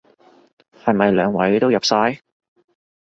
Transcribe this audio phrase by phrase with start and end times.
[0.83, 2.21] 係咪兩位都入晒？